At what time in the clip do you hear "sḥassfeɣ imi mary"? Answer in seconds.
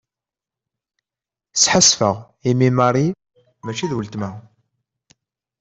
1.61-3.07